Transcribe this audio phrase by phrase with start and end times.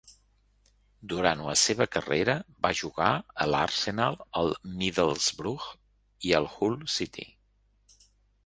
[1.11, 2.35] Durant la seva carrera
[2.67, 3.09] va jugar
[3.45, 5.69] a l'Arsenal, el Middlesbrough
[6.31, 7.29] i el Hull City.